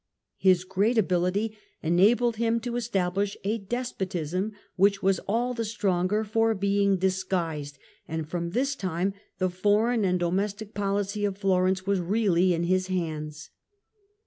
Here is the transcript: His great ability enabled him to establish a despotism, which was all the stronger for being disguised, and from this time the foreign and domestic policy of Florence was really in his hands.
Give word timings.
His 0.39 0.63
great 0.63 0.97
ability 0.97 1.55
enabled 1.83 2.37
him 2.37 2.59
to 2.61 2.75
establish 2.75 3.37
a 3.43 3.59
despotism, 3.59 4.53
which 4.75 5.03
was 5.03 5.19
all 5.27 5.53
the 5.53 5.63
stronger 5.63 6.23
for 6.23 6.55
being 6.55 6.97
disguised, 6.97 7.77
and 8.07 8.27
from 8.27 8.49
this 8.49 8.75
time 8.75 9.13
the 9.37 9.51
foreign 9.51 10.03
and 10.03 10.19
domestic 10.19 10.73
policy 10.73 11.23
of 11.23 11.37
Florence 11.37 11.85
was 11.85 11.99
really 11.99 12.51
in 12.51 12.63
his 12.63 12.87
hands. 12.87 13.51